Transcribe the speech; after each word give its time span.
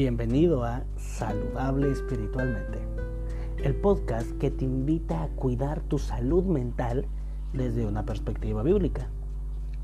Bienvenido 0.00 0.64
a 0.64 0.82
Saludable 0.96 1.92
Espiritualmente, 1.92 2.78
el 3.62 3.74
podcast 3.74 4.30
que 4.38 4.50
te 4.50 4.64
invita 4.64 5.22
a 5.22 5.28
cuidar 5.28 5.82
tu 5.82 5.98
salud 5.98 6.42
mental 6.44 7.04
desde 7.52 7.84
una 7.84 8.06
perspectiva 8.06 8.62
bíblica. 8.62 9.10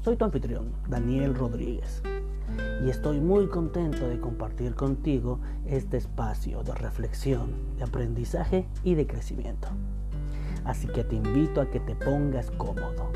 Soy 0.00 0.17
tu 0.17 0.25
anfitrión, 0.25 0.73
Daniel 0.89 1.35
Rodríguez, 1.35 2.03
y 2.82 2.89
estoy 2.89 3.21
muy 3.21 3.49
contento 3.49 4.09
de 4.09 4.18
compartir 4.18 4.75
contigo 4.75 5.39
este 5.67 5.99
espacio 5.99 6.62
de 6.62 6.75
reflexión, 6.75 7.51
de 7.77 7.85
aprendizaje 7.85 8.67
y 8.85 8.95
de 8.95 9.07
crecimiento. 9.07 9.69
Así 10.64 10.89
que 10.89 11.05
te 11.05 11.17
invito 11.17 11.61
a 11.61 11.71
que 11.71 11.80
te 11.80 11.95
pongas 11.95 12.51
cómodo, 12.53 13.12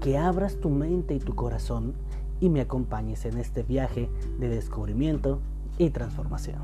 que 0.00 0.18
abras 0.18 0.56
tu 0.56 0.68
mente 0.68 1.14
y 1.14 1.20
tu 1.20 1.36
corazón 1.36 1.94
y 2.40 2.50
me 2.50 2.60
acompañes 2.60 3.24
en 3.24 3.38
este 3.38 3.62
viaje 3.62 4.10
de 4.40 4.48
descubrimiento 4.48 5.40
y 5.78 5.90
transformación. 5.90 6.60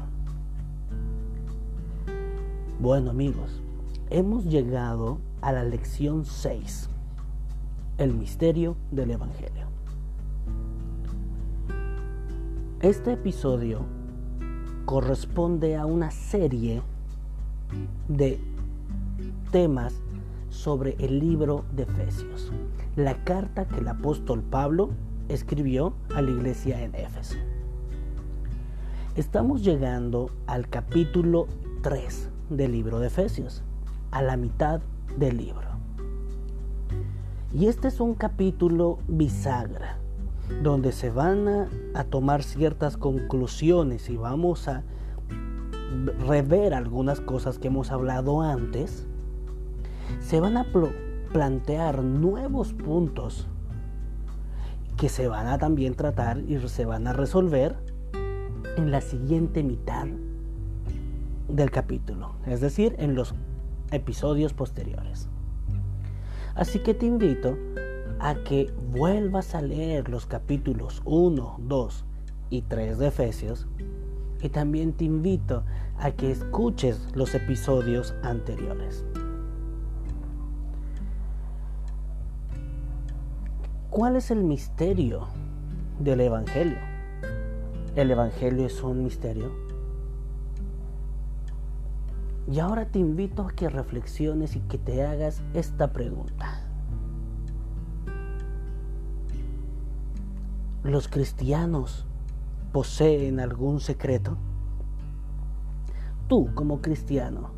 Bueno 2.80 3.11
amigos, 3.11 3.61
hemos 4.11 4.45
llegado 4.45 5.19
a 5.41 5.53
la 5.53 5.65
lección 5.65 6.25
6, 6.25 6.89
el 7.98 8.15
misterio 8.15 8.77
del 8.91 9.11
Evangelio. 9.11 9.67
Este 12.81 13.15
episodio 13.15 13.81
corresponde 14.84 15.77
a 15.77 15.84
una 15.84 16.12
serie 16.12 16.81
de 18.06 18.39
temas 19.51 20.01
sobre 20.51 20.95
el 20.98 21.19
libro 21.19 21.65
de 21.73 21.83
Efesios, 21.83 22.53
la 22.97 23.25
carta 23.25 23.67
que 23.67 23.81
el 23.81 23.89
apóstol 23.89 24.42
Pablo 24.42 24.91
escribió 25.29 25.95
a 26.14 26.23
la 26.23 26.31
iglesia 26.31 26.83
en 26.83 26.95
Éfeso. 26.95 27.36
Estamos 29.19 29.64
llegando 29.64 30.30
al 30.47 30.69
capítulo 30.69 31.48
3 31.83 32.30
del 32.50 32.70
libro 32.70 33.00
de 33.00 33.08
Efesios, 33.08 33.64
a 34.12 34.22
la 34.22 34.36
mitad 34.36 34.80
del 35.16 35.38
libro. 35.38 35.66
Y 37.52 37.66
este 37.66 37.89
es 37.89 37.98
un 37.98 38.14
capítulo 38.14 39.00
bisagra, 39.08 39.98
donde 40.62 40.92
se 40.92 41.11
van 41.11 41.48
a, 41.48 42.05
tomar 42.05 42.44
ciertas 42.44 42.96
conclusiones 42.96 44.08
y 44.08 44.16
vamos 44.16 44.69
a 44.69 44.84
rever 46.24 46.72
algunas 46.72 47.20
cosas 47.20 47.58
que 47.58 47.66
hemos 47.66 47.91
hablado 47.91 48.41
antes. 48.42 49.08
Se 50.20 50.39
van 50.39 50.56
a 50.56 50.64
plantear 51.33 52.05
nuevos 52.05 52.72
puntos 52.72 53.48
que 54.96 55.08
se 55.08 55.27
van 55.27 55.48
a 55.48 55.58
también 55.58 55.96
tratar 55.96 56.39
y 56.39 56.56
se 56.69 56.84
van 56.84 57.08
a 57.08 57.12
resolver 57.12 57.98
en 58.79 58.93
la 58.93 59.01
siguiente 59.01 59.65
mitad 59.65 60.07
del 61.48 61.71
capítulo, 61.73 62.37
es 62.47 62.61
decir, 62.61 62.95
en 62.98 63.17
los 63.17 63.35
episodios 63.91 64.53
posteriores. 64.53 65.29
Así 66.55 66.79
que 66.79 66.95
te 66.95 67.05
invito 67.05 67.57
a 68.20 68.37
que 68.45 68.73
vuelvas 68.93 69.57
a 69.57 69.62
leer 69.62 70.09
los 70.09 70.27
capítulos 70.27 71.03
1, 71.07 71.57
2 71.61 72.05
y 72.51 72.62
3 72.62 72.98
de 72.98 73.09
Efesios 73.09 73.67
y 74.41 74.48
también 74.48 74.92
te 74.92 75.05
invito 75.05 75.65
a 75.98 76.13
que 76.13 76.31
escuches 76.31 77.09
los 77.17 77.35
episodios 77.35 78.15
anteriores. 78.23 79.05
¿Cuál 83.91 84.15
es 84.15 84.31
el 84.31 84.45
misterio 84.45 85.27
del 85.98 86.20
Evangelio? 86.20 86.88
El 87.97 88.11
Evangelio 88.11 88.67
es 88.67 88.83
un 88.83 89.05
misterio. 89.05 89.51
Y 92.51 92.61
ahora 92.61 92.86
te 92.86 92.98
invito 92.98 93.42
a 93.42 93.52
que 93.52 93.68
reflexiones 93.68 94.57
y 94.57 94.61
que 94.61 94.79
te 94.79 95.05
hagas 95.05 95.42
esta 95.52 95.92
pregunta. 95.92 96.64
¿Los 100.83 101.08
cristianos 101.08 102.07
poseen 102.73 103.40
algún 103.40 103.80
secreto? 103.80 104.39
Tú 106.29 106.48
como 106.55 106.80
cristiano, 106.80 107.51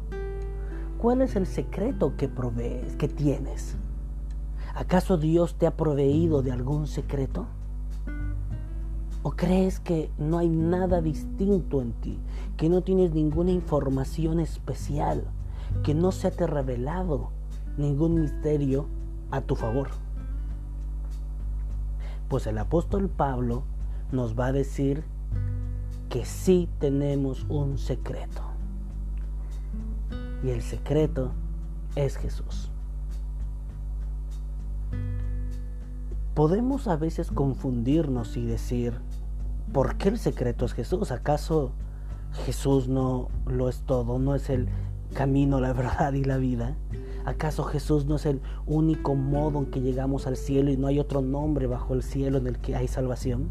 ¿cuál 0.99 1.23
es 1.23 1.37
el 1.37 1.47
secreto 1.47 2.17
que 2.17 2.29
provees, 2.29 2.97
que 2.97 3.09
tienes? 3.09 3.77
¿Acaso 4.75 5.19
Dios 5.19 5.57
te 5.57 5.67
ha 5.67 5.77
proveído 5.77 6.43
de 6.43 6.53
algún 6.53 6.87
secreto? 6.87 7.47
¿O 9.23 9.33
crees 9.33 9.81
que 9.81 10.11
no 10.19 10.39
hay 10.39 10.49
nada 10.49 11.03
distinto 11.03 11.83
en 11.83 11.93
ti? 11.93 12.19
Que 12.57 12.71
no 12.71 12.81
tienes 12.83 13.13
ninguna 13.13 13.51
información 13.51 14.41
especial? 14.41 15.25
Que 15.83 15.95
no 15.95 16.11
se 16.11 16.31
te 16.31 16.45
ha 16.45 16.47
revelado 16.47 17.31
ningún 17.77 18.23
misterio 18.23 18.87
a 19.31 19.43
tu 19.43 19.57
favor? 19.57 19.89
Pues 22.29 22.47
el 22.47 22.57
apóstol 22.57 23.11
Pablo 23.11 23.65
nos 24.11 24.39
va 24.39 24.47
a 24.47 24.53
decir 24.53 25.05
que 26.09 26.25
sí 26.25 26.69
tenemos 26.79 27.45
un 27.49 27.77
secreto. 27.77 28.43
Y 30.43 30.49
el 30.49 30.63
secreto 30.63 31.33
es 31.95 32.17
Jesús. 32.17 32.71
Podemos 36.35 36.89
a 36.89 36.97
veces 36.97 37.31
confundirnos 37.31 38.37
y 38.37 38.47
decir, 38.47 38.95
¿por 39.73 39.97
qué 39.97 40.09
el 40.09 40.19
secreto 40.19 40.65
es 40.65 40.73
Jesús? 40.73 41.11
¿Acaso 41.11 41.73
Jesús 42.45 42.89
no 42.89 43.29
lo 43.47 43.69
es 43.69 43.83
todo? 43.83 44.19
¿No 44.19 44.35
es 44.35 44.51
el 44.51 44.69
camino, 45.15 45.61
la 45.61 45.73
verdad 45.75 46.13
y 46.13 46.25
la 46.25 46.37
vida? 46.37 46.77
¿Acaso 47.25 47.65
Jesús 47.65 48.07
no 48.07 48.17
es 48.17 48.27
el 48.27 48.41
único 48.67 49.15
modo 49.15 49.59
en 49.59 49.67
que 49.67 49.81
llegamos 49.81 50.27
al 50.27 50.37
cielo 50.37 50.71
y 50.71 50.77
no 50.77 50.87
hay 50.87 50.99
otro 50.99 51.21
nombre 51.21 51.67
bajo 51.67 51.95
el 51.95 52.03
cielo 52.03 52.39
en 52.39 52.47
el 52.47 52.59
que 52.59 52.77
hay 52.77 52.89
salvación? 52.89 53.49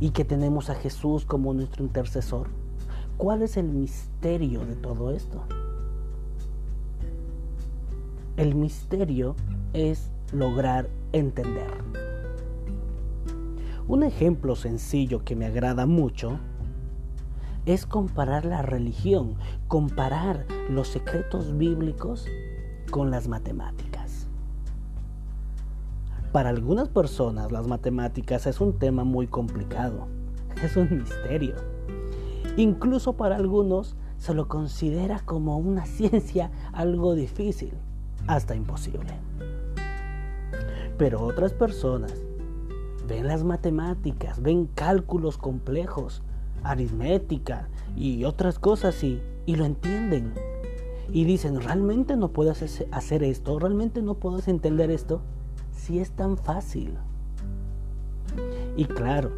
¿Y 0.00 0.10
que 0.10 0.24
tenemos 0.24 0.70
a 0.70 0.74
Jesús 0.74 1.24
como 1.24 1.54
nuestro 1.54 1.84
intercesor? 1.84 2.48
¿Cuál 3.16 3.42
es 3.42 3.56
el 3.56 3.68
misterio 3.68 4.64
de 4.64 4.74
todo 4.74 5.10
esto? 5.12 5.42
El 8.36 8.54
misterio 8.54 9.34
es 9.72 10.10
lograr 10.32 10.88
entender. 11.12 12.07
Un 13.88 14.02
ejemplo 14.02 14.54
sencillo 14.54 15.24
que 15.24 15.34
me 15.34 15.46
agrada 15.46 15.86
mucho 15.86 16.38
es 17.64 17.86
comparar 17.86 18.44
la 18.44 18.60
religión, 18.60 19.36
comparar 19.66 20.44
los 20.68 20.88
secretos 20.88 21.56
bíblicos 21.56 22.26
con 22.90 23.10
las 23.10 23.28
matemáticas. 23.28 24.26
Para 26.32 26.50
algunas 26.50 26.90
personas 26.90 27.50
las 27.50 27.66
matemáticas 27.66 28.46
es 28.46 28.60
un 28.60 28.78
tema 28.78 29.04
muy 29.04 29.26
complicado, 29.26 30.06
es 30.62 30.76
un 30.76 30.98
misterio. 30.98 31.54
Incluso 32.58 33.14
para 33.14 33.36
algunos 33.36 33.96
se 34.18 34.34
lo 34.34 34.48
considera 34.48 35.20
como 35.20 35.56
una 35.56 35.86
ciencia 35.86 36.50
algo 36.74 37.14
difícil, 37.14 37.72
hasta 38.26 38.54
imposible. 38.54 39.14
Pero 40.98 41.22
otras 41.22 41.54
personas 41.54 42.27
ven 43.08 43.26
las 43.26 43.42
matemáticas, 43.42 44.42
ven 44.42 44.66
cálculos 44.66 45.38
complejos, 45.38 46.22
aritmética 46.62 47.68
y 47.96 48.24
otras 48.24 48.58
cosas 48.58 49.02
y, 49.02 49.20
y 49.46 49.56
lo 49.56 49.64
entienden. 49.64 50.34
Y 51.10 51.24
dicen, 51.24 51.60
¿realmente 51.60 52.16
no 52.16 52.28
puedes 52.28 52.84
hacer 52.90 53.22
esto? 53.22 53.58
¿Realmente 53.58 54.02
no 54.02 54.14
puedes 54.14 54.46
entender 54.46 54.90
esto? 54.90 55.22
Si 55.72 55.98
es 55.98 56.10
tan 56.10 56.36
fácil. 56.36 56.98
Y 58.76 58.84
claro, 58.84 59.32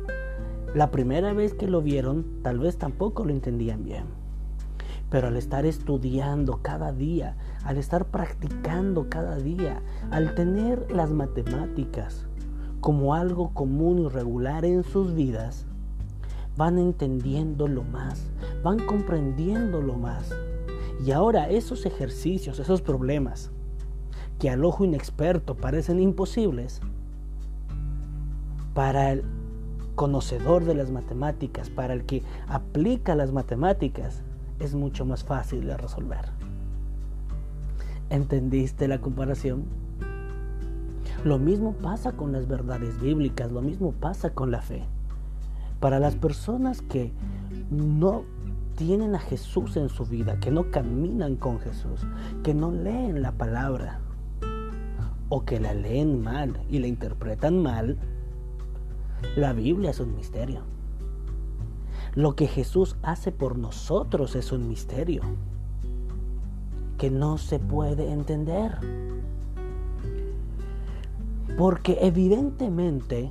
la 0.75 0.91
primera 0.91 1.33
vez 1.33 1.55
que 1.55 1.69
lo 1.69 1.81
vieron, 1.81 2.43
tal 2.43 2.59
vez 2.59 2.77
tampoco 2.77 3.25
lo 3.25 3.31
entendían 3.31 3.85
bien. 3.85 4.05
Pero 5.11 5.29
al 5.29 5.37
estar 5.37 5.65
estudiando 5.65 6.59
cada 6.61 6.93
día, 6.93 7.37
al 7.65 7.77
estar 7.77 8.07
practicando 8.07 9.09
cada 9.09 9.37
día, 9.37 9.81
al 10.11 10.35
tener 10.35 10.91
las 10.91 11.11
matemáticas 11.11 12.27
como 12.81 13.15
algo 13.15 13.53
común 13.53 14.01
y 14.01 14.09
regular 14.09 14.65
en 14.65 14.83
sus 14.85 15.15
vidas, 15.15 15.67
van 16.57 16.79
entendiendo 16.79 17.69
lo 17.69 17.85
más, 17.85 18.31
van 18.63 18.79
comprendiendo 18.79 19.81
lo 19.81 19.95
más. 19.95 20.35
Y 21.05 21.13
ahora 21.13 21.49
esos 21.49 21.87
ejercicios, 21.87 22.59
esos 22.59 22.83
problemas 22.83 23.51
que 24.39 24.51
al 24.51 24.65
ojo 24.65 24.85
inexperto 24.85 25.55
parecen 25.55 26.01
imposibles, 26.01 26.81
para 28.75 29.13
el 29.13 29.25
conocedor 29.95 30.65
de 30.65 30.75
las 30.75 30.91
matemáticas, 30.91 31.69
para 31.69 31.93
el 31.93 32.05
que 32.05 32.23
aplica 32.49 33.15
las 33.15 33.33
matemáticas, 33.33 34.23
es 34.59 34.75
mucho 34.75 35.05
más 35.05 35.25
fácil 35.25 35.67
de 35.67 35.77
resolver. 35.77 36.27
¿Entendiste 38.09 38.89
la 38.89 39.01
comparación? 39.01 39.65
Lo 41.25 41.39
mismo 41.39 41.75
pasa 41.75 42.13
con 42.13 42.33
las 42.33 42.49
verdades 42.49 42.99
bíblicas, 43.01 43.53
lo 43.53 43.61
mismo 43.61 43.93
pasa 43.93 44.31
con 44.31 44.51
la 44.51 44.63
fe. 44.63 44.85
Para 45.79 45.99
las 45.99 46.17
personas 46.17 46.81
que 46.81 47.13
no 47.71 48.25
tienen 48.77 49.15
a 49.15 49.19
Jesús 49.19 49.77
en 49.77 49.91
su 49.91 50.07
vida, 50.07 50.41
que 50.41 50.51
no 50.51 50.71
caminan 50.71 51.37
con 51.37 51.61
Jesús, 51.61 52.07
que 52.43 52.55
no 52.55 52.71
leen 52.71 53.21
la 53.21 53.33
palabra 53.33 54.01
o 55.29 55.45
que 55.45 55.61
la 55.61 55.75
leen 55.75 56.23
mal 56.23 56.59
y 56.71 56.79
la 56.79 56.87
interpretan 56.87 57.63
mal, 57.63 57.99
la 59.37 59.53
Biblia 59.53 59.91
es 59.91 60.01
un 60.01 60.17
misterio. 60.17 60.63
Lo 62.15 62.35
que 62.35 62.47
Jesús 62.47 62.97
hace 63.03 63.31
por 63.31 63.59
nosotros 63.59 64.35
es 64.37 64.53
un 64.53 64.69
misterio 64.69 65.23
que 66.97 67.11
no 67.11 67.37
se 67.37 67.59
puede 67.59 68.11
entender. 68.11 68.79
Porque 71.57 71.99
evidentemente 72.01 73.31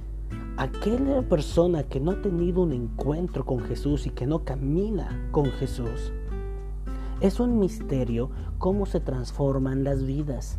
aquella 0.57 1.21
persona 1.21 1.83
que 1.83 1.99
no 1.99 2.11
ha 2.11 2.21
tenido 2.21 2.61
un 2.61 2.73
encuentro 2.73 3.45
con 3.45 3.59
Jesús 3.61 4.05
y 4.05 4.09
que 4.09 4.27
no 4.27 4.43
camina 4.43 5.29
con 5.31 5.45
Jesús, 5.45 6.11
es 7.21 7.39
un 7.39 7.59
misterio 7.59 8.29
cómo 8.57 8.85
se 8.85 8.99
transforman 8.99 9.83
las 9.83 10.05
vidas. 10.05 10.57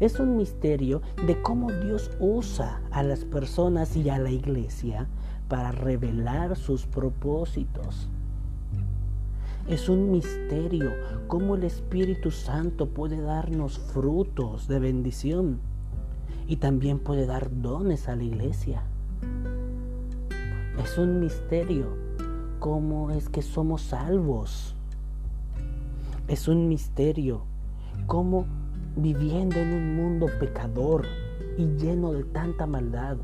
Es 0.00 0.18
un 0.18 0.36
misterio 0.36 1.00
de 1.26 1.40
cómo 1.42 1.70
Dios 1.70 2.10
usa 2.18 2.80
a 2.90 3.02
las 3.02 3.24
personas 3.24 3.96
y 3.96 4.08
a 4.08 4.18
la 4.18 4.30
iglesia 4.30 5.06
para 5.48 5.70
revelar 5.70 6.56
sus 6.56 6.86
propósitos. 6.86 8.08
Es 9.68 9.88
un 9.88 10.10
misterio 10.10 10.90
cómo 11.28 11.54
el 11.54 11.62
Espíritu 11.62 12.32
Santo 12.32 12.88
puede 12.88 13.20
darnos 13.20 13.78
frutos 13.78 14.66
de 14.66 14.80
bendición 14.80 15.60
y 16.46 16.56
también 16.56 16.98
puede 16.98 17.26
dar 17.26 17.50
dones 17.60 18.08
a 18.08 18.16
la 18.16 18.24
iglesia. 18.24 18.82
Es 20.82 20.98
un 20.98 21.20
misterio 21.20 21.96
cómo 22.58 23.10
es 23.10 23.28
que 23.28 23.42
somos 23.42 23.82
salvos. 23.82 24.74
Es 26.28 26.48
un 26.48 26.68
misterio 26.68 27.44
cómo 28.06 28.46
viviendo 28.96 29.56
en 29.56 29.72
un 29.72 29.96
mundo 29.96 30.26
pecador 30.38 31.06
y 31.58 31.66
lleno 31.76 32.12
de 32.12 32.24
tanta 32.24 32.66
maldad 32.66 33.16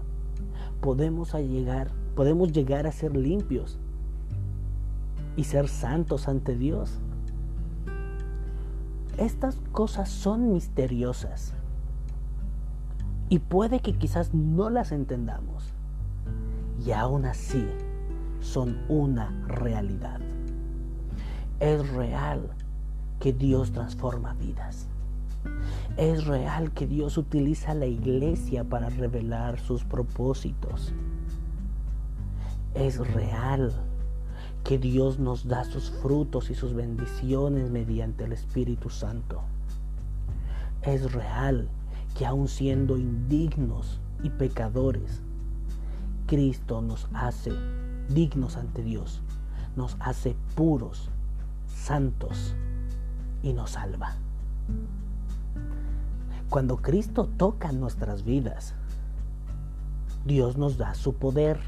podemos 0.81 1.35
llegar, 1.35 1.91
podemos 2.15 2.53
llegar 2.53 2.87
a 2.87 2.93
ser 2.93 3.17
limpios 3.17 3.79
y 5.37 5.45
ser 5.45 5.69
santos 5.69 6.29
ante 6.29 6.57
Dios. 6.57 6.99
Estas 9.17 9.57
cosas 9.73 10.09
son 10.09 10.53
misteriosas 10.53 11.55
y 13.29 13.41
puede 13.41 13.81
que 13.81 13.95
quizás 13.95 14.33
no 14.35 14.71
las 14.71 14.93
entendamos. 14.93 15.73
Y 16.85 16.93
aún 16.93 17.27
así 17.27 17.67
son 18.41 18.79
una 18.89 19.31
realidad. 19.47 20.21
Es 21.61 21.89
real 21.91 22.51
que 23.21 23.33
Dios 23.33 23.73
transforma 23.73 24.35
vidas. 24.35 24.89
Es 25.97 26.27
real 26.27 26.73
que 26.73 26.87
Dios 26.87 27.19
utiliza 27.19 27.75
la 27.75 27.87
iglesia 27.87 28.65
para 28.65 28.89
revelar 28.89 29.59
sus 29.59 29.85
propósitos. 29.85 30.93
Es 32.75 32.99
real 33.13 33.73
que 34.63 34.79
Dios 34.79 35.19
nos 35.19 35.49
da 35.49 35.65
sus 35.65 35.91
frutos 35.91 36.51
y 36.51 36.55
sus 36.55 36.75
bendiciones 36.75 37.71
mediante 37.71 38.25
el 38.25 38.33
Espíritu 38.33 38.91
Santo. 38.91 39.43
Es 40.83 41.13
real 41.13 41.69
que 42.19 42.27
aun 42.27 42.49
siendo 42.49 42.99
indignos 42.99 44.01
y 44.25 44.31
pecadores, 44.31 45.23
Cristo 46.27 46.83
nos 46.83 47.07
hace 47.15 47.53
dignos 48.09 48.57
ante 48.57 48.83
Dios, 48.83 49.23
nos 49.77 49.97
hace 50.01 50.35
puros, 50.57 51.11
santos 51.69 52.57
y 53.45 53.53
nos 53.53 53.71
salva. 53.71 54.17
Cuando 56.49 56.79
Cristo 56.79 57.29
toca 57.37 57.71
nuestras 57.71 58.25
vidas, 58.25 58.75
Dios 60.27 60.57
nos 60.57 60.77
da 60.77 60.95
su 60.97 61.15
poder. 61.15 61.61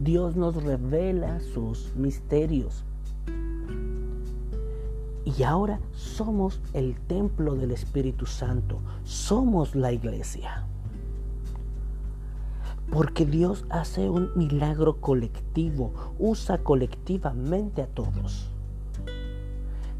Dios 0.00 0.34
nos 0.34 0.60
revela 0.60 1.38
sus 1.38 1.94
misterios 1.94 2.82
y 5.24 5.42
ahora 5.42 5.80
somos 5.92 6.60
el 6.74 6.96
templo 7.00 7.54
del 7.54 7.70
Espíritu 7.70 8.26
Santo, 8.26 8.80
somos 9.04 9.74
la 9.74 9.92
iglesia. 9.92 10.66
Porque 12.90 13.24
Dios 13.24 13.64
hace 13.70 14.10
un 14.10 14.30
milagro 14.36 15.00
colectivo, 15.00 15.92
usa 16.18 16.58
colectivamente 16.58 17.82
a 17.82 17.86
todos. 17.86 18.50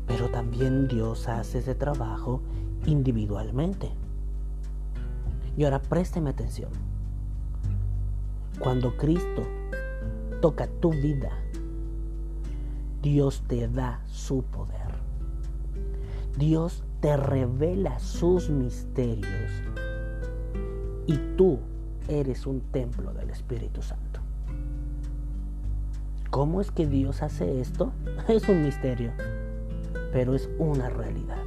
Pero 0.07 0.31
también 0.31 0.87
Dios 0.87 1.29
hace 1.29 1.59
ese 1.59 1.75
trabajo 1.75 2.43
individualmente. 2.85 3.91
Y 5.57 5.65
ahora 5.65 5.81
présteme 5.81 6.31
atención. 6.31 6.71
Cuando 8.59 8.97
Cristo 8.97 9.43
toca 10.43 10.67
tu 10.67 10.91
vida, 10.91 11.31
Dios 13.03 13.43
te 13.49 13.67
da 13.69 14.01
su 14.07 14.43
poder. 14.43 14.84
Dios 16.37 16.83
te 17.01 17.17
revela 17.17 17.99
sus 18.01 18.51
misterios 18.51 19.51
y 21.07 21.17
tú 21.37 21.61
eres 22.09 22.47
un 22.47 22.61
templo 22.61 23.13
del 23.13 23.31
Espíritu 23.31 23.83
Santo. 23.83 24.21
¿Cómo 26.31 26.61
es 26.61 26.73
que 26.73 26.89
Dios 26.89 27.23
hace 27.23 27.61
esto? 27.61 27.93
Es 28.29 28.49
un 28.49 28.63
misterio, 28.63 29.13
pero 30.13 30.35
es 30.35 30.49
una 30.59 30.89
realidad. 30.91 31.45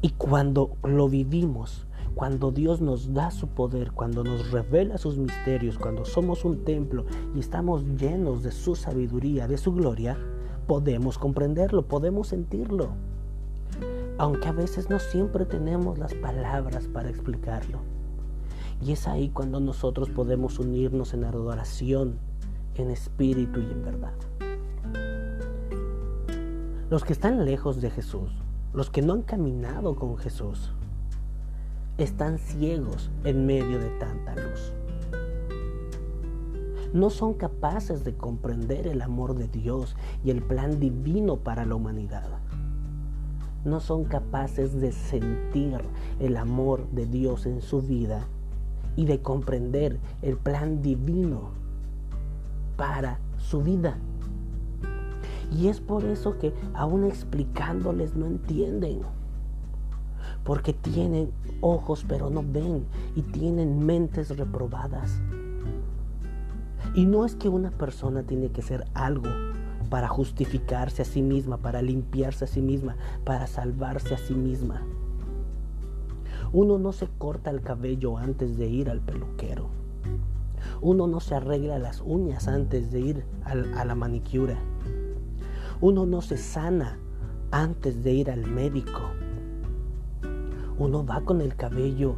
Y 0.00 0.10
cuando 0.10 0.76
lo 0.82 1.10
vivimos, 1.10 1.86
cuando 2.14 2.50
Dios 2.50 2.80
nos 2.80 3.12
da 3.12 3.30
su 3.30 3.48
poder, 3.48 3.92
cuando 3.92 4.24
nos 4.24 4.50
revela 4.50 4.96
sus 4.96 5.18
misterios, 5.18 5.78
cuando 5.78 6.06
somos 6.06 6.46
un 6.46 6.64
templo 6.64 7.04
y 7.34 7.40
estamos 7.40 7.84
llenos 7.98 8.42
de 8.42 8.52
su 8.52 8.74
sabiduría, 8.74 9.46
de 9.46 9.58
su 9.58 9.72
gloria, 9.72 10.16
podemos 10.66 11.18
comprenderlo, 11.18 11.86
podemos 11.86 12.28
sentirlo. 12.28 12.90
Aunque 14.18 14.48
a 14.48 14.52
veces 14.52 14.90
no 14.90 14.98
siempre 14.98 15.46
tenemos 15.46 15.98
las 15.98 16.14
palabras 16.14 16.86
para 16.86 17.08
explicarlo. 17.08 17.80
Y 18.80 18.92
es 18.92 19.06
ahí 19.06 19.30
cuando 19.30 19.60
nosotros 19.60 20.10
podemos 20.10 20.58
unirnos 20.58 21.14
en 21.14 21.24
adoración, 21.24 22.18
en 22.74 22.90
espíritu 22.90 23.60
y 23.60 23.70
en 23.70 23.84
verdad. 23.84 24.14
Los 26.90 27.04
que 27.04 27.12
están 27.12 27.44
lejos 27.44 27.80
de 27.80 27.90
Jesús, 27.90 28.30
los 28.74 28.90
que 28.90 29.02
no 29.02 29.14
han 29.14 29.22
caminado 29.22 29.96
con 29.96 30.16
Jesús, 30.16 30.72
están 31.98 32.38
ciegos 32.38 33.10
en 33.24 33.46
medio 33.46 33.78
de 33.78 33.88
tanta 33.98 34.34
luz 34.34 34.72
no 36.92 37.08
son 37.10 37.34
capaces 37.34 38.04
de 38.04 38.14
comprender 38.14 38.86
el 38.86 39.00
amor 39.00 39.34
de 39.34 39.48
Dios 39.48 39.96
y 40.24 40.30
el 40.30 40.42
plan 40.42 40.78
divino 40.78 41.36
para 41.36 41.64
la 41.64 41.74
humanidad. 41.74 42.28
No 43.64 43.80
son 43.80 44.04
capaces 44.04 44.78
de 44.80 44.92
sentir 44.92 45.80
el 46.20 46.36
amor 46.36 46.88
de 46.90 47.06
Dios 47.06 47.46
en 47.46 47.62
su 47.62 47.80
vida 47.80 48.26
y 48.96 49.06
de 49.06 49.22
comprender 49.22 49.98
el 50.20 50.36
plan 50.36 50.82
divino 50.82 51.50
para 52.76 53.20
su 53.38 53.62
vida. 53.62 53.96
Y 55.50 55.68
es 55.68 55.80
por 55.80 56.04
eso 56.04 56.38
que 56.38 56.52
aún 56.74 57.04
explicándoles 57.04 58.16
no 58.16 58.26
entienden. 58.26 59.00
Porque 60.44 60.72
tienen 60.72 61.30
ojos 61.60 62.04
pero 62.06 62.28
no 62.28 62.42
ven 62.42 62.84
y 63.14 63.22
tienen 63.22 63.84
mentes 63.84 64.36
reprobadas. 64.36 65.22
Y 66.94 67.06
no 67.06 67.24
es 67.24 67.36
que 67.36 67.48
una 67.48 67.70
persona 67.70 68.22
tiene 68.22 68.50
que 68.50 68.62
ser 68.62 68.84
algo 68.94 69.28
para 69.88 70.08
justificarse 70.08 71.02
a 71.02 71.04
sí 71.04 71.22
misma, 71.22 71.58
para 71.58 71.82
limpiarse 71.82 72.44
a 72.44 72.48
sí 72.48 72.60
misma, 72.62 72.96
para 73.24 73.46
salvarse 73.46 74.14
a 74.14 74.18
sí 74.18 74.34
misma. 74.34 74.82
Uno 76.52 76.78
no 76.78 76.92
se 76.92 77.08
corta 77.18 77.50
el 77.50 77.62
cabello 77.62 78.18
antes 78.18 78.58
de 78.58 78.68
ir 78.68 78.90
al 78.90 79.00
peluquero. 79.00 79.68
Uno 80.82 81.06
no 81.06 81.20
se 81.20 81.34
arregla 81.34 81.78
las 81.78 82.00
uñas 82.00 82.48
antes 82.48 82.90
de 82.90 83.00
ir 83.00 83.24
a 83.44 83.84
la 83.84 83.94
manicura. 83.94 84.58
Uno 85.80 86.06
no 86.06 86.20
se 86.20 86.36
sana 86.36 86.98
antes 87.50 88.02
de 88.02 88.12
ir 88.12 88.30
al 88.30 88.46
médico. 88.46 89.00
Uno 90.78 91.04
va 91.04 91.20
con 91.22 91.40
el 91.40 91.54
cabello 91.54 92.16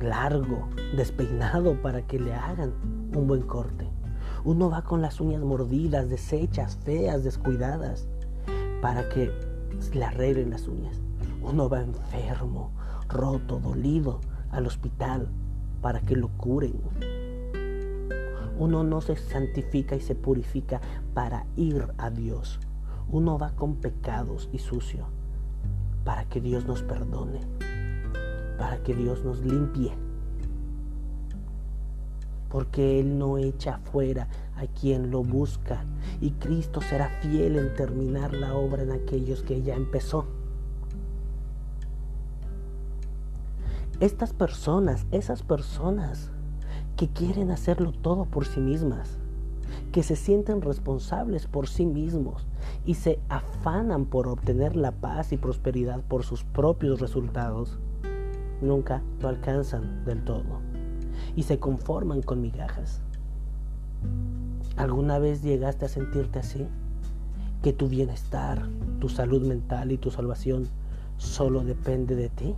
largo, 0.00 0.68
despeinado 0.96 1.80
para 1.80 2.06
que 2.06 2.18
le 2.18 2.34
hagan 2.34 2.72
un 3.14 3.26
buen 3.26 3.42
corte. 3.42 3.91
Uno 4.44 4.70
va 4.70 4.82
con 4.82 5.00
las 5.02 5.20
uñas 5.20 5.42
mordidas, 5.42 6.10
deshechas, 6.10 6.76
feas, 6.76 7.22
descuidadas, 7.22 8.08
para 8.80 9.08
que 9.08 9.30
le 9.94 10.04
arreglen 10.04 10.50
las 10.50 10.66
uñas. 10.66 11.00
Uno 11.42 11.68
va 11.68 11.82
enfermo, 11.82 12.72
roto, 13.08 13.60
dolido 13.60 14.20
al 14.50 14.66
hospital 14.66 15.28
para 15.80 16.00
que 16.00 16.16
lo 16.16 16.28
curen. 16.28 16.74
Uno 18.58 18.84
no 18.84 19.00
se 19.00 19.16
santifica 19.16 19.96
y 19.96 20.00
se 20.00 20.14
purifica 20.14 20.80
para 21.14 21.46
ir 21.56 21.86
a 21.98 22.10
Dios. 22.10 22.58
Uno 23.10 23.38
va 23.38 23.50
con 23.50 23.76
pecados 23.76 24.48
y 24.52 24.58
sucio 24.58 25.06
para 26.04 26.24
que 26.24 26.40
Dios 26.40 26.66
nos 26.66 26.82
perdone, 26.82 27.40
para 28.58 28.82
que 28.82 28.94
Dios 28.94 29.24
nos 29.24 29.40
limpie. 29.40 29.92
Porque 32.52 33.00
Él 33.00 33.18
no 33.18 33.38
echa 33.38 33.78
fuera 33.78 34.28
a 34.56 34.66
quien 34.66 35.10
lo 35.10 35.22
busca 35.22 35.86
y 36.20 36.32
Cristo 36.32 36.82
será 36.82 37.08
fiel 37.22 37.56
en 37.56 37.74
terminar 37.74 38.34
la 38.34 38.54
obra 38.54 38.82
en 38.82 38.92
aquellos 38.92 39.42
que 39.42 39.62
ya 39.62 39.74
empezó. 39.74 40.26
Estas 44.00 44.34
personas, 44.34 45.06
esas 45.12 45.42
personas 45.42 46.30
que 46.98 47.08
quieren 47.08 47.50
hacerlo 47.50 47.90
todo 47.90 48.26
por 48.26 48.44
sí 48.44 48.60
mismas, 48.60 49.16
que 49.90 50.02
se 50.02 50.14
sienten 50.14 50.60
responsables 50.60 51.46
por 51.46 51.68
sí 51.68 51.86
mismos 51.86 52.46
y 52.84 52.94
se 52.94 53.18
afanan 53.30 54.04
por 54.04 54.28
obtener 54.28 54.76
la 54.76 54.92
paz 54.92 55.32
y 55.32 55.38
prosperidad 55.38 56.02
por 56.02 56.22
sus 56.22 56.44
propios 56.44 57.00
resultados, 57.00 57.78
nunca 58.60 59.02
lo 59.22 59.28
alcanzan 59.28 60.04
del 60.04 60.22
todo 60.22 60.71
y 61.36 61.44
se 61.44 61.58
conforman 61.58 62.22
con 62.22 62.40
migajas. 62.40 63.00
¿Alguna 64.76 65.18
vez 65.18 65.42
llegaste 65.42 65.84
a 65.84 65.88
sentirte 65.88 66.38
así? 66.38 66.66
Que 67.62 67.72
tu 67.72 67.88
bienestar, 67.88 68.68
tu 69.00 69.08
salud 69.08 69.46
mental 69.46 69.92
y 69.92 69.98
tu 69.98 70.10
salvación 70.10 70.68
solo 71.18 71.62
depende 71.62 72.16
de 72.16 72.28
ti. 72.28 72.54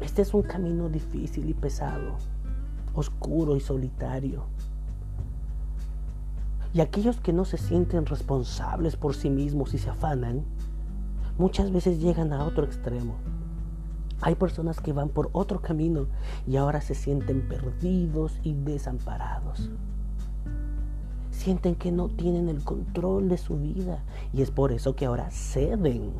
Este 0.00 0.22
es 0.22 0.32
un 0.34 0.42
camino 0.42 0.88
difícil 0.88 1.48
y 1.48 1.54
pesado, 1.54 2.16
oscuro 2.94 3.56
y 3.56 3.60
solitario. 3.60 4.44
Y 6.72 6.80
aquellos 6.80 7.20
que 7.20 7.32
no 7.32 7.44
se 7.44 7.56
sienten 7.56 8.06
responsables 8.06 8.96
por 8.96 9.14
sí 9.14 9.30
mismos 9.30 9.74
y 9.74 9.78
se 9.78 9.90
afanan, 9.90 10.44
muchas 11.38 11.72
veces 11.72 12.00
llegan 12.00 12.32
a 12.32 12.44
otro 12.44 12.64
extremo. 12.64 13.14
Hay 14.20 14.34
personas 14.34 14.80
que 14.80 14.92
van 14.92 15.08
por 15.08 15.30
otro 15.32 15.60
camino 15.60 16.06
y 16.46 16.56
ahora 16.56 16.80
se 16.80 16.94
sienten 16.94 17.48
perdidos 17.48 18.38
y 18.42 18.54
desamparados. 18.54 19.70
Sienten 21.30 21.76
que 21.76 21.92
no 21.92 22.08
tienen 22.08 22.48
el 22.48 22.64
control 22.64 23.28
de 23.28 23.38
su 23.38 23.58
vida 23.58 24.02
y 24.32 24.42
es 24.42 24.50
por 24.50 24.72
eso 24.72 24.96
que 24.96 25.06
ahora 25.06 25.30
ceden 25.30 26.12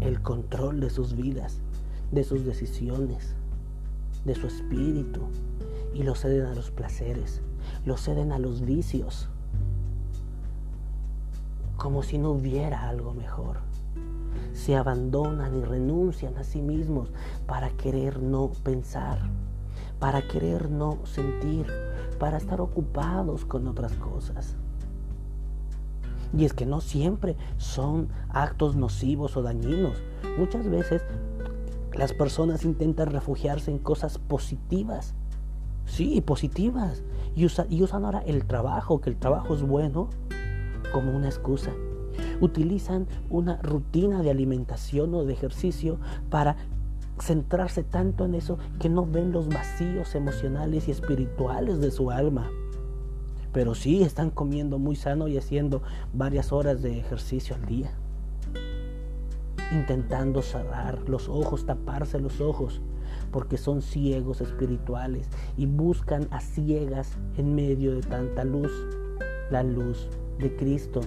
el 0.00 0.20
control 0.20 0.80
de 0.80 0.90
sus 0.90 1.16
vidas 1.16 1.60
de 2.12 2.24
sus 2.24 2.44
decisiones, 2.44 3.34
de 4.24 4.34
su 4.34 4.46
espíritu, 4.46 5.22
y 5.94 6.02
lo 6.02 6.14
ceden 6.14 6.46
a 6.46 6.54
los 6.54 6.70
placeres, 6.70 7.40
lo 7.84 7.96
ceden 7.96 8.32
a 8.32 8.38
los 8.38 8.60
vicios, 8.60 9.28
como 11.76 12.02
si 12.02 12.18
no 12.18 12.30
hubiera 12.30 12.88
algo 12.88 13.14
mejor. 13.14 13.58
Se 14.62 14.76
abandonan 14.76 15.58
y 15.58 15.64
renuncian 15.64 16.36
a 16.36 16.44
sí 16.44 16.62
mismos 16.62 17.10
para 17.48 17.70
querer 17.70 18.22
no 18.22 18.52
pensar, 18.62 19.18
para 19.98 20.22
querer 20.28 20.70
no 20.70 21.00
sentir, 21.02 21.66
para 22.20 22.36
estar 22.36 22.60
ocupados 22.60 23.44
con 23.44 23.66
otras 23.66 23.92
cosas. 23.94 24.54
Y 26.38 26.44
es 26.44 26.52
que 26.52 26.64
no 26.64 26.80
siempre 26.80 27.36
son 27.56 28.06
actos 28.28 28.76
nocivos 28.76 29.36
o 29.36 29.42
dañinos. 29.42 30.00
Muchas 30.38 30.70
veces 30.70 31.02
las 31.92 32.12
personas 32.12 32.64
intentan 32.64 33.10
refugiarse 33.10 33.72
en 33.72 33.80
cosas 33.80 34.18
positivas. 34.18 35.16
Sí, 35.86 36.20
positivas. 36.20 37.02
Y, 37.34 37.48
y 37.68 37.82
usan 37.82 38.04
ahora 38.04 38.22
el 38.24 38.44
trabajo, 38.44 39.00
que 39.00 39.10
el 39.10 39.16
trabajo 39.16 39.56
es 39.56 39.62
bueno, 39.62 40.08
como 40.92 41.16
una 41.16 41.26
excusa. 41.26 41.72
Utilizan 42.40 43.06
una 43.30 43.56
rutina 43.62 44.22
de 44.22 44.30
alimentación 44.30 45.14
o 45.14 45.24
de 45.24 45.32
ejercicio 45.32 45.98
para 46.30 46.56
centrarse 47.20 47.84
tanto 47.84 48.24
en 48.24 48.34
eso 48.34 48.58
que 48.80 48.88
no 48.88 49.06
ven 49.06 49.32
los 49.32 49.48
vacíos 49.48 50.14
emocionales 50.14 50.88
y 50.88 50.90
espirituales 50.90 51.80
de 51.80 51.90
su 51.90 52.10
alma. 52.10 52.50
Pero 53.52 53.74
sí 53.74 54.02
están 54.02 54.30
comiendo 54.30 54.78
muy 54.78 54.96
sano 54.96 55.28
y 55.28 55.36
haciendo 55.36 55.82
varias 56.14 56.52
horas 56.52 56.82
de 56.82 56.98
ejercicio 56.98 57.54
al 57.54 57.66
día 57.66 57.92
intentando 59.72 60.42
cerrar 60.42 61.08
los 61.08 61.28
ojos, 61.28 61.66
taparse 61.66 62.20
los 62.20 62.40
ojos, 62.40 62.80
porque 63.30 63.56
son 63.56 63.82
ciegos 63.82 64.40
espirituales 64.40 65.28
y 65.56 65.66
buscan 65.66 66.28
a 66.30 66.40
ciegas 66.40 67.16
en 67.36 67.54
medio 67.54 67.94
de 67.94 68.02
tanta 68.02 68.44
luz, 68.44 68.70
la 69.50 69.62
luz 69.62 70.08
de 70.38 70.54
Cristo. 70.56 71.00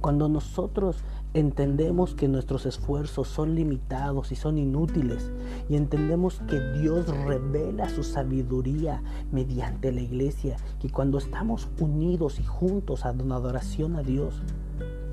Cuando 0.00 0.28
nosotros 0.28 1.04
entendemos 1.34 2.14
que 2.14 2.28
nuestros 2.28 2.66
esfuerzos 2.66 3.28
son 3.28 3.54
limitados 3.54 4.32
y 4.32 4.36
son 4.36 4.58
inútiles 4.58 5.30
y 5.68 5.76
entendemos 5.76 6.40
que 6.48 6.60
Dios 6.78 7.06
revela 7.26 7.88
su 7.88 8.02
sabiduría 8.02 9.02
mediante 9.30 9.92
la 9.92 10.00
iglesia, 10.00 10.56
que 10.80 10.90
cuando 10.90 11.18
estamos 11.18 11.68
unidos 11.80 12.40
y 12.40 12.44
juntos 12.44 13.04
a 13.04 13.10
una 13.10 13.36
adoración 13.36 13.96
a 13.96 14.02
Dios, 14.02 14.40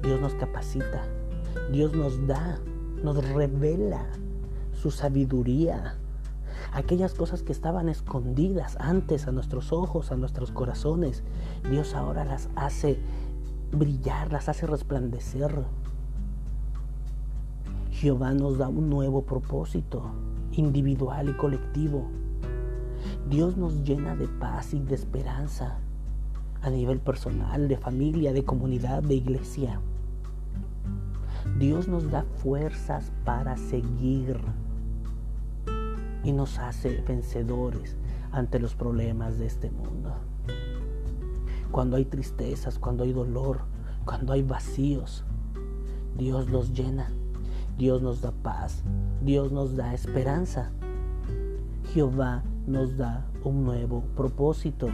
Dios 0.03 0.21
nos 0.21 0.35
capacita 0.35 1.03
Dios 1.71 1.93
nos 1.93 2.27
da, 2.27 2.59
nos 3.03 3.23
revela 3.29 4.05
su 4.73 4.91
sabiduría. 4.91 5.95
Aquellas 6.73 7.13
cosas 7.13 7.41
que 7.41 7.51
estaban 7.51 7.89
escondidas 7.89 8.77
antes 8.79 9.27
a 9.27 9.31
nuestros 9.31 9.71
ojos, 9.71 10.11
a 10.11 10.15
nuestros 10.15 10.51
corazones, 10.51 11.23
Dios 11.69 11.95
ahora 11.95 12.25
las 12.25 12.49
hace 12.55 12.99
brillar, 13.71 14.31
las 14.31 14.49
hace 14.49 14.67
resplandecer. 14.67 15.65
Jehová 17.91 18.33
nos 18.33 18.57
da 18.57 18.67
un 18.67 18.89
nuevo 18.89 19.23
propósito, 19.23 20.11
individual 20.51 21.29
y 21.29 21.33
colectivo. 21.33 22.07
Dios 23.29 23.57
nos 23.57 23.83
llena 23.83 24.15
de 24.15 24.27
paz 24.27 24.73
y 24.73 24.79
de 24.79 24.95
esperanza 24.95 25.79
a 26.61 26.69
nivel 26.69 26.99
personal, 26.99 27.67
de 27.67 27.77
familia, 27.77 28.33
de 28.33 28.43
comunidad, 28.43 29.03
de 29.03 29.15
iglesia. 29.15 29.79
Dios 31.59 31.87
nos 31.87 32.09
da 32.09 32.23
fuerzas 32.23 33.11
para 33.23 33.55
seguir 33.55 34.41
y 36.23 36.31
nos 36.31 36.57
hace 36.57 37.01
vencedores 37.07 37.95
ante 38.31 38.59
los 38.59 38.75
problemas 38.75 39.37
de 39.37 39.45
este 39.45 39.69
mundo. 39.69 40.15
Cuando 41.75 41.97
hay 41.97 42.05
tristezas, 42.05 42.79
cuando 42.79 43.03
hay 43.03 43.11
dolor, 43.11 43.59
cuando 44.05 44.31
hay 44.31 44.43
vacíos, 44.43 45.25
Dios 46.17 46.49
los 46.49 46.71
llena, 46.71 47.11
Dios 47.77 48.01
nos 48.01 48.21
da 48.21 48.31
paz, 48.31 48.81
Dios 49.21 49.51
nos 49.51 49.75
da 49.75 49.93
esperanza. 49.93 50.71
Jehová 51.93 52.45
nos 52.65 52.95
da 52.95 53.25
un 53.43 53.65
nuevo 53.65 54.05
propósito. 54.15 54.87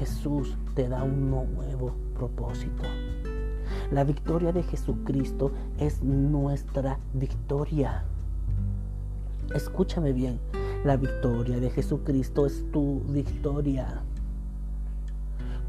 Jesús 0.00 0.56
te 0.74 0.88
da 0.88 1.04
un 1.04 1.30
nuevo 1.30 1.94
propósito. 2.16 2.82
La 3.92 4.02
victoria 4.02 4.50
de 4.50 4.64
Jesucristo 4.64 5.52
es 5.78 6.02
nuestra 6.02 6.98
victoria. 7.14 8.02
Escúchame 9.54 10.12
bien, 10.12 10.40
la 10.84 10.96
victoria 10.96 11.60
de 11.60 11.70
Jesucristo 11.70 12.44
es 12.44 12.68
tu 12.72 13.04
victoria. 13.06 14.02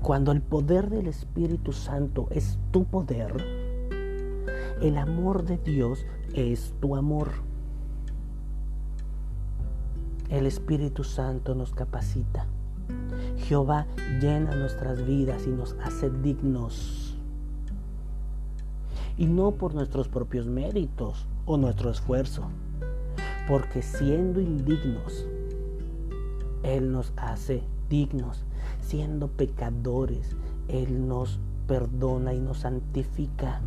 Cuando 0.01 0.31
el 0.31 0.41
poder 0.41 0.89
del 0.89 1.07
Espíritu 1.07 1.73
Santo 1.73 2.27
es 2.31 2.57
tu 2.71 2.85
poder, 2.85 3.33
el 4.81 4.97
amor 4.97 5.43
de 5.43 5.57
Dios 5.57 6.05
es 6.33 6.73
tu 6.79 6.95
amor. 6.95 7.29
El 10.29 10.45
Espíritu 10.45 11.03
Santo 11.03 11.55
nos 11.55 11.73
capacita. 11.73 12.45
Jehová 13.37 13.87
llena 14.21 14.55
nuestras 14.55 15.05
vidas 15.05 15.45
y 15.47 15.49
nos 15.49 15.75
hace 15.83 16.09
dignos 16.09 17.09
y 19.19 19.25
no 19.25 19.51
por 19.51 19.75
nuestros 19.75 20.07
propios 20.07 20.47
méritos 20.47 21.27
o 21.45 21.57
nuestro 21.57 21.91
esfuerzo, 21.91 22.43
porque 23.49 23.81
siendo 23.81 24.39
indignos, 24.39 25.27
Él 26.63 26.89
nos 26.89 27.11
hace 27.17 27.61
dignos, 27.89 28.45
siendo 28.89 29.27
pecadores, 29.27 30.35
Él 30.67 31.07
nos 31.07 31.39
perdona 31.67 32.33
y 32.33 32.39
nos 32.39 32.59
santifica. 32.59 33.61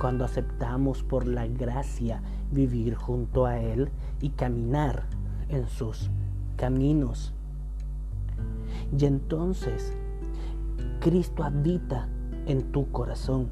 Cuando 0.00 0.24
aceptamos 0.24 1.04
por 1.04 1.28
la 1.28 1.46
gracia 1.46 2.20
vivir 2.50 2.96
junto 2.96 3.46
a 3.46 3.58
Él 3.58 3.88
y 4.20 4.30
caminar 4.30 5.04
en 5.48 5.68
sus 5.68 6.10
caminos. 6.56 7.32
Y 8.98 9.04
entonces 9.04 9.92
Cristo 10.98 11.44
habita 11.44 12.08
en 12.46 12.72
tu 12.72 12.90
corazón. 12.90 13.48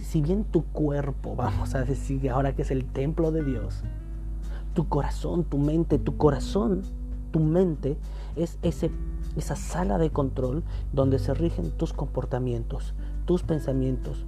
Si 0.00 0.22
bien 0.22 0.44
tu 0.44 0.64
cuerpo, 0.64 1.36
vamos 1.36 1.74
a 1.74 1.84
decir 1.84 2.30
ahora 2.30 2.54
que 2.54 2.62
es 2.62 2.70
el 2.70 2.86
templo 2.86 3.30
de 3.30 3.44
Dios, 3.44 3.84
Tu 4.72 4.88
corazón, 4.88 5.44
tu 5.44 5.58
mente, 5.58 5.98
tu 5.98 6.16
corazón, 6.16 6.80
tu 7.30 7.40
mente 7.40 7.98
es 8.36 8.58
ese, 8.62 8.90
esa 9.36 9.56
sala 9.56 9.98
de 9.98 10.10
control 10.10 10.62
donde 10.92 11.18
se 11.18 11.34
rigen 11.34 11.70
tus 11.70 11.92
comportamientos, 11.92 12.94
tus 13.24 13.42
pensamientos, 13.42 14.24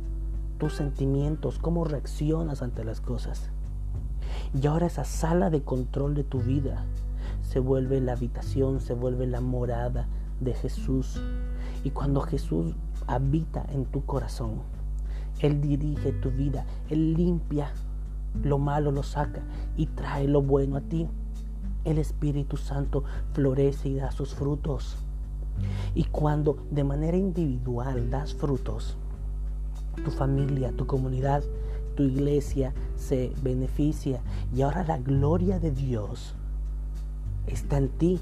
tus 0.58 0.74
sentimientos, 0.74 1.58
cómo 1.58 1.84
reaccionas 1.84 2.62
ante 2.62 2.84
las 2.84 3.00
cosas. 3.00 3.50
Y 4.60 4.66
ahora 4.66 4.86
esa 4.86 5.04
sala 5.04 5.50
de 5.50 5.62
control 5.62 6.14
de 6.14 6.24
tu 6.24 6.40
vida 6.40 6.84
se 7.42 7.58
vuelve 7.58 8.00
la 8.00 8.12
habitación, 8.12 8.80
se 8.80 8.94
vuelve 8.94 9.26
la 9.26 9.40
morada 9.40 10.08
de 10.40 10.54
Jesús. 10.54 11.20
Y 11.82 11.90
cuando 11.90 12.20
Jesús 12.20 12.74
habita 13.06 13.64
en 13.72 13.84
tu 13.84 14.04
corazón, 14.04 14.62
Él 15.40 15.60
dirige 15.60 16.12
tu 16.12 16.30
vida, 16.30 16.64
Él 16.88 17.14
limpia 17.14 17.72
lo 18.42 18.58
malo, 18.58 18.90
lo 18.90 19.02
saca 19.02 19.42
y 19.76 19.86
trae 19.86 20.26
lo 20.26 20.42
bueno 20.42 20.76
a 20.76 20.80
ti. 20.80 21.08
El 21.84 21.98
Espíritu 21.98 22.56
Santo 22.56 23.04
florece 23.32 23.88
y 23.88 23.94
da 23.94 24.10
sus 24.10 24.34
frutos. 24.34 24.96
Y 25.94 26.04
cuando 26.04 26.56
de 26.70 26.84
manera 26.84 27.16
individual 27.16 28.10
das 28.10 28.34
frutos, 28.34 28.96
tu 30.04 30.10
familia, 30.10 30.72
tu 30.72 30.86
comunidad, 30.86 31.42
tu 31.94 32.02
iglesia 32.02 32.72
se 32.96 33.32
beneficia. 33.42 34.20
Y 34.54 34.62
ahora 34.62 34.84
la 34.84 34.98
gloria 34.98 35.60
de 35.60 35.70
Dios 35.70 36.34
está 37.46 37.78
en 37.78 37.88
ti. 37.88 38.20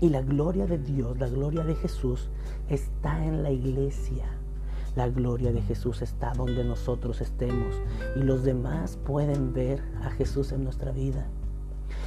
Y 0.00 0.08
la 0.08 0.22
gloria 0.22 0.66
de 0.66 0.78
Dios, 0.78 1.18
la 1.18 1.28
gloria 1.28 1.64
de 1.64 1.74
Jesús 1.76 2.28
está 2.68 3.24
en 3.24 3.42
la 3.42 3.50
iglesia. 3.50 4.24
La 4.96 5.08
gloria 5.08 5.52
de 5.52 5.62
Jesús 5.62 6.02
está 6.02 6.32
donde 6.34 6.64
nosotros 6.64 7.20
estemos 7.20 7.74
y 8.16 8.20
los 8.20 8.44
demás 8.44 8.96
pueden 9.04 9.52
ver 9.52 9.82
a 10.02 10.10
Jesús 10.10 10.52
en 10.52 10.62
nuestra 10.62 10.92
vida. 10.92 11.26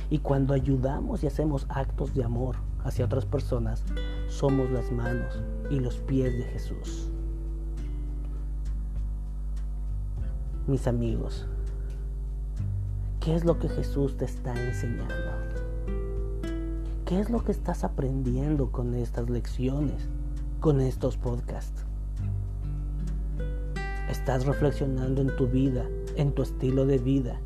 Y 0.09 0.19
cuando 0.19 0.53
ayudamos 0.53 1.23
y 1.23 1.27
hacemos 1.27 1.65
actos 1.69 2.13
de 2.13 2.23
amor 2.23 2.55
hacia 2.83 3.05
otras 3.05 3.25
personas, 3.25 3.83
somos 4.27 4.69
las 4.71 4.91
manos 4.91 5.41
y 5.69 5.79
los 5.79 5.97
pies 5.97 6.37
de 6.37 6.43
Jesús. 6.43 7.11
mis 10.67 10.85
amigos, 10.85 11.47
¿qué 13.21 13.35
es 13.35 13.45
lo 13.45 13.57
que 13.57 13.69
Jesús 13.69 14.17
te 14.17 14.25
está 14.25 14.53
enseñando? 14.53 15.13
¿Qué 17.05 17.21
es 17.21 17.29
lo 17.29 17.41
que 17.45 17.53
estás 17.53 17.85
aprendiendo 17.85 18.69
con 18.69 18.93
estas 18.93 19.29
lecciones, 19.29 20.09
con 20.59 20.81
estos 20.81 21.15
podcasts? 21.15 21.85
¿Estás 24.09 24.45
reflexionando 24.45 25.21
en 25.21 25.33
tu 25.37 25.47
vida, 25.47 25.85
en 26.17 26.33
tu 26.33 26.41
estilo 26.41 26.85
de 26.85 26.97
vida, 26.97 27.39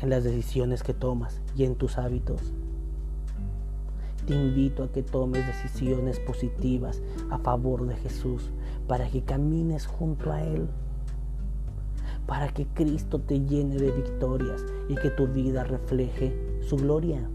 en 0.00 0.10
las 0.10 0.24
decisiones 0.24 0.82
que 0.82 0.94
tomas 0.94 1.40
y 1.56 1.64
en 1.64 1.74
tus 1.74 1.98
hábitos? 1.98 2.40
Te 4.26 4.34
invito 4.34 4.84
a 4.84 4.92
que 4.92 5.02
tomes 5.02 5.46
decisiones 5.46 6.20
positivas 6.20 7.00
a 7.30 7.38
favor 7.38 7.86
de 7.86 7.96
Jesús 7.96 8.50
para 8.86 9.08
que 9.08 9.22
camines 9.22 9.86
junto 9.86 10.32
a 10.32 10.42
Él 10.42 10.68
para 12.28 12.48
que 12.48 12.66
Cristo 12.66 13.20
te 13.20 13.40
llene 13.40 13.76
de 13.76 13.90
victorias 13.90 14.62
y 14.90 14.94
que 14.96 15.08
tu 15.08 15.26
vida 15.26 15.64
refleje 15.64 16.60
su 16.60 16.76
gloria. 16.76 17.26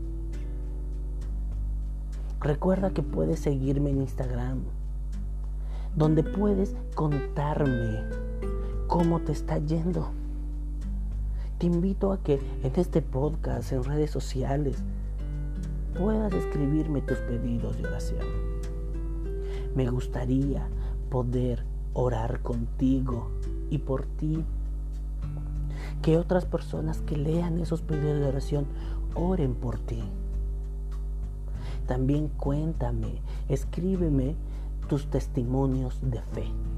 Recuerda 2.39 2.91
que 2.91 3.01
puedes 3.01 3.39
seguirme 3.39 3.89
en 3.89 4.01
Instagram, 4.01 4.59
donde 5.95 6.23
puedes 6.23 6.75
contarme 6.93 8.03
cómo 8.85 9.19
te 9.21 9.31
está 9.31 9.57
yendo. 9.57 10.11
Te 11.63 11.67
invito 11.67 12.11
a 12.11 12.21
que 12.21 12.41
en 12.61 12.73
este 12.75 13.01
podcast, 13.01 13.71
en 13.71 13.85
redes 13.85 14.11
sociales, 14.11 14.83
puedas 15.97 16.33
escribirme 16.33 16.99
tus 16.99 17.19
pedidos 17.19 17.77
de 17.77 17.87
oración. 17.87 18.25
Me 19.73 19.89
gustaría 19.89 20.67
poder 21.09 21.63
orar 21.93 22.41
contigo 22.41 23.29
y 23.69 23.77
por 23.77 24.05
ti 24.05 24.43
que 26.01 26.17
otras 26.17 26.43
personas 26.43 26.99
que 26.99 27.15
lean 27.15 27.57
esos 27.57 27.81
pedidos 27.81 28.19
de 28.19 28.27
oración 28.27 28.65
oren 29.15 29.55
por 29.55 29.79
ti. 29.79 30.03
También 31.87 32.27
cuéntame, 32.27 33.21
escríbeme 33.47 34.35
tus 34.89 35.07
testimonios 35.09 35.97
de 36.01 36.21
fe. 36.23 36.72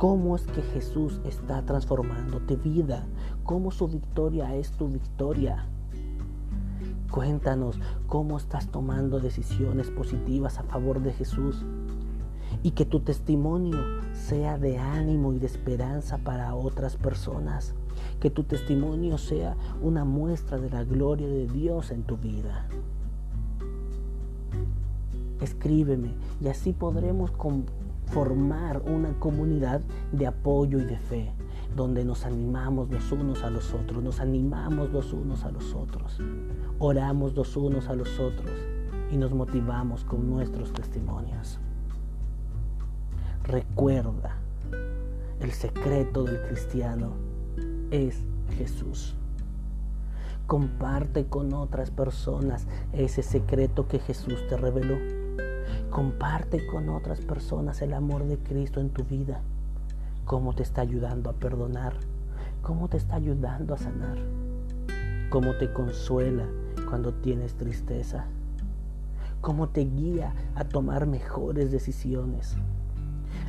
¿Cómo 0.00 0.34
es 0.34 0.46
que 0.46 0.62
Jesús 0.62 1.20
está 1.26 1.60
transformando 1.66 2.40
tu 2.40 2.56
vida? 2.56 3.04
¿Cómo 3.44 3.70
su 3.70 3.86
victoria 3.86 4.56
es 4.56 4.72
tu 4.72 4.88
victoria? 4.88 5.66
Cuéntanos 7.10 7.78
cómo 8.06 8.38
estás 8.38 8.68
tomando 8.68 9.20
decisiones 9.20 9.90
positivas 9.90 10.58
a 10.58 10.62
favor 10.62 11.02
de 11.02 11.12
Jesús 11.12 11.66
y 12.62 12.70
que 12.70 12.86
tu 12.86 13.00
testimonio 13.00 13.76
sea 14.14 14.56
de 14.56 14.78
ánimo 14.78 15.34
y 15.34 15.38
de 15.38 15.44
esperanza 15.44 16.16
para 16.16 16.54
otras 16.54 16.96
personas. 16.96 17.74
Que 18.20 18.30
tu 18.30 18.44
testimonio 18.44 19.18
sea 19.18 19.54
una 19.82 20.06
muestra 20.06 20.56
de 20.56 20.70
la 20.70 20.82
gloria 20.82 21.28
de 21.28 21.46
Dios 21.46 21.90
en 21.90 22.04
tu 22.04 22.16
vida. 22.16 22.66
Escríbeme 25.42 26.14
y 26.40 26.48
así 26.48 26.72
podremos 26.72 27.32
formar 28.10 28.82
una 28.82 29.12
comunidad 29.18 29.80
de 30.12 30.26
apoyo 30.26 30.78
y 30.78 30.84
de 30.84 30.98
fe, 30.98 31.32
donde 31.76 32.04
nos 32.04 32.26
animamos 32.26 32.90
los 32.90 33.12
unos 33.12 33.44
a 33.44 33.50
los 33.50 33.72
otros, 33.72 34.02
nos 34.02 34.20
animamos 34.20 34.90
los 34.90 35.12
unos 35.12 35.44
a 35.44 35.50
los 35.50 35.74
otros, 35.74 36.18
oramos 36.78 37.34
los 37.34 37.56
unos 37.56 37.88
a 37.88 37.94
los 37.94 38.18
otros 38.18 38.50
y 39.10 39.16
nos 39.16 39.32
motivamos 39.32 40.04
con 40.04 40.28
nuestros 40.28 40.72
testimonios. 40.72 41.60
Recuerda, 43.44 44.36
el 45.40 45.52
secreto 45.52 46.24
del 46.24 46.42
cristiano 46.42 47.12
es 47.90 48.24
Jesús. 48.56 49.14
Comparte 50.46 51.26
con 51.26 51.54
otras 51.54 51.92
personas 51.92 52.66
ese 52.92 53.22
secreto 53.22 53.86
que 53.86 54.00
Jesús 54.00 54.46
te 54.48 54.56
reveló. 54.56 55.19
Comparte 55.90 56.64
con 56.68 56.88
otras 56.88 57.20
personas 57.20 57.82
el 57.82 57.94
amor 57.94 58.24
de 58.24 58.38
Cristo 58.38 58.80
en 58.80 58.90
tu 58.90 59.02
vida. 59.02 59.40
Cómo 60.24 60.54
te 60.54 60.62
está 60.62 60.82
ayudando 60.82 61.28
a 61.28 61.32
perdonar. 61.32 61.94
Cómo 62.62 62.88
te 62.88 62.96
está 62.96 63.16
ayudando 63.16 63.74
a 63.74 63.78
sanar. 63.78 64.16
Cómo 65.30 65.56
te 65.56 65.72
consuela 65.72 66.46
cuando 66.88 67.12
tienes 67.12 67.54
tristeza. 67.54 68.26
Cómo 69.40 69.70
te 69.70 69.80
guía 69.80 70.32
a 70.54 70.62
tomar 70.62 71.06
mejores 71.06 71.72
decisiones. 71.72 72.56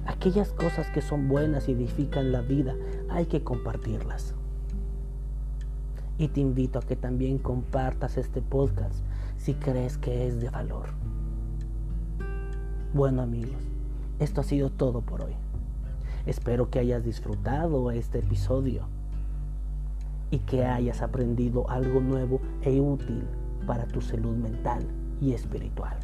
Aquellas 0.07 0.51
cosas 0.51 0.89
que 0.89 1.03
son 1.03 1.27
buenas 1.27 1.69
y 1.69 1.73
edifican 1.73 2.31
la 2.31 2.41
vida, 2.41 2.73
hay 3.09 3.27
que 3.27 3.43
compartirlas. 3.43 4.33
Y 6.17 6.29
te 6.29 6.39
invito 6.39 6.79
a 6.79 6.81
que 6.81 6.95
también 6.95 7.37
compartas 7.37 8.17
este 8.17 8.41
podcast 8.41 8.95
si 9.37 9.53
crees 9.53 9.99
que 9.99 10.27
es 10.27 10.41
de 10.41 10.49
valor. 10.49 10.89
Bueno 12.93 13.21
amigos, 13.21 13.61
esto 14.19 14.41
ha 14.41 14.43
sido 14.43 14.69
todo 14.69 14.99
por 14.99 15.21
hoy. 15.21 15.31
Espero 16.25 16.69
que 16.69 16.79
hayas 16.79 17.05
disfrutado 17.05 17.89
este 17.89 18.19
episodio 18.19 18.83
y 20.29 20.39
que 20.39 20.65
hayas 20.65 21.01
aprendido 21.01 21.69
algo 21.69 22.01
nuevo 22.01 22.41
e 22.63 22.81
útil 22.81 23.23
para 23.65 23.85
tu 23.85 24.01
salud 24.01 24.35
mental 24.35 24.85
y 25.21 25.31
espiritual. 25.31 25.95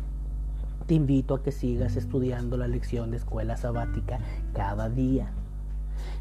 Te 0.86 0.94
invito 0.94 1.36
a 1.36 1.44
que 1.44 1.52
sigas 1.52 1.98
estudiando 1.98 2.56
la 2.56 2.70
lección 2.70 3.12
de 3.12 3.18
escuela 3.18 3.58
sabática 3.58 4.20
cada 4.54 4.88
día. 4.88 5.30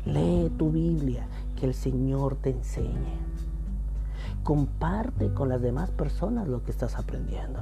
Lee 0.04 0.50
tu 0.58 0.72
Biblia, 0.72 1.28
que 1.54 1.66
el 1.66 1.74
Señor 1.74 2.34
te 2.34 2.50
enseñe. 2.50 3.20
Comparte 4.42 5.32
con 5.32 5.48
las 5.48 5.62
demás 5.62 5.92
personas 5.92 6.48
lo 6.48 6.64
que 6.64 6.72
estás 6.72 6.96
aprendiendo. 6.96 7.60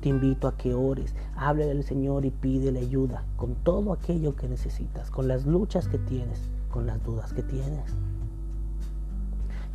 Te 0.00 0.08
invito 0.08 0.48
a 0.48 0.56
que 0.56 0.72
ores, 0.72 1.14
hable 1.36 1.66
del 1.66 1.84
Señor 1.84 2.24
y 2.24 2.30
pídele 2.30 2.80
ayuda 2.80 3.22
con 3.36 3.54
todo 3.54 3.92
aquello 3.92 4.34
que 4.34 4.48
necesitas, 4.48 5.10
con 5.10 5.28
las 5.28 5.44
luchas 5.44 5.88
que 5.88 5.98
tienes, 5.98 6.40
con 6.70 6.86
las 6.86 7.04
dudas 7.04 7.34
que 7.34 7.42
tienes. 7.42 7.84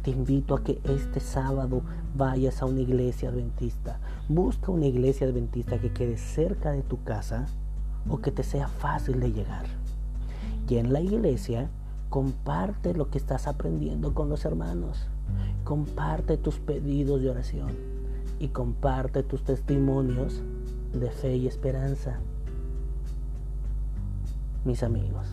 Te 0.02 0.10
invito 0.10 0.56
a 0.56 0.64
que 0.64 0.80
este 0.84 1.20
sábado 1.20 1.84
vayas 2.16 2.64
a 2.64 2.66
una 2.66 2.82
iglesia 2.82 3.30
adventista. 3.30 4.00
Busca 4.28 4.72
una 4.72 4.88
iglesia 4.88 5.28
adventista 5.28 5.80
que 5.80 5.94
quede 5.94 6.18
cerca 6.18 6.72
de 6.72 6.82
tu 6.82 7.04
casa 7.04 7.46
o 8.10 8.20
que 8.20 8.32
te 8.32 8.42
sea 8.42 8.68
fácil 8.68 9.20
de 9.20 9.32
llegar. 9.32 9.66
Y 10.68 10.78
en 10.78 10.92
la 10.92 11.02
iglesia 11.02 11.70
comparte 12.10 12.96
lo 12.96 13.12
que 13.12 13.20
estás 13.20 13.46
aprendiendo 13.46 14.16
con 14.16 14.30
los 14.30 14.44
hermanos. 14.46 15.06
Comparte 15.64 16.38
tus 16.38 16.58
pedidos 16.58 17.22
de 17.22 17.30
oración 17.30 17.95
y 18.40 18.50
comparte 18.50 19.24
tus 19.24 19.44
testimonios 19.44 20.42
de 20.94 21.10
fe 21.12 21.36
y 21.36 21.48
esperanza. 21.48 22.20
Mis 24.64 24.84
amigos, 24.84 25.28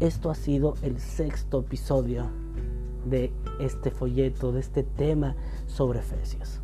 esto 0.00 0.30
ha 0.30 0.34
sido 0.34 0.74
el 0.82 0.98
sexto 0.98 1.60
episodio 1.60 2.26
de 3.04 3.32
este 3.60 3.90
folleto, 3.90 4.52
de 4.52 4.60
este 4.60 4.82
tema 4.82 5.36
sobre 5.66 6.00
Efesios. 6.00 6.60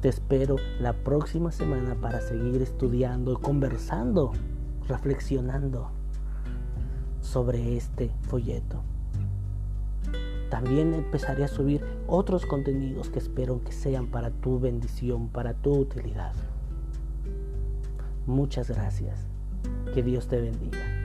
Te 0.00 0.10
espero 0.10 0.56
la 0.80 0.92
próxima 0.92 1.50
semana 1.50 1.94
para 1.94 2.20
seguir 2.20 2.60
estudiando, 2.62 3.40
conversando, 3.40 4.32
reflexionando 4.86 5.90
sobre 7.20 7.76
este 7.76 8.10
folleto. 8.28 8.82
También 10.50 10.94
empezaré 10.94 11.44
a 11.44 11.48
subir 11.48 11.82
otros 12.06 12.46
contenidos 12.46 13.10
que 13.10 13.18
espero 13.18 13.62
que 13.64 13.72
sean 13.72 14.06
para 14.06 14.30
tu 14.30 14.60
bendición, 14.60 15.28
para 15.28 15.54
tu 15.54 15.72
utilidad. 15.72 16.32
Muchas 18.26 18.70
gracias. 18.70 19.26
Que 19.92 20.02
Dios 20.02 20.28
te 20.28 20.40
bendiga. 20.40 21.03